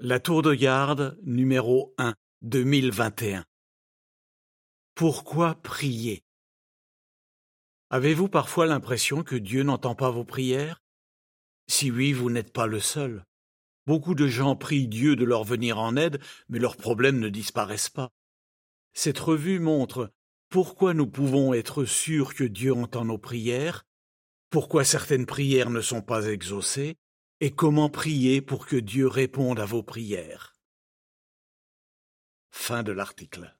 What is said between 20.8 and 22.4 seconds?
nous pouvons être sûrs